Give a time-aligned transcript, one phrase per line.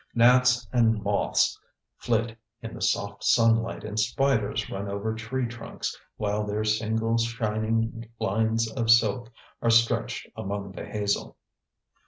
[0.15, 1.59] Gnats and moths
[1.97, 8.09] flit in the soft sunlight and spiders run over tree trunks while their single shining
[8.17, 9.29] lines of silk
[9.61, 11.37] are stretched among the hazel.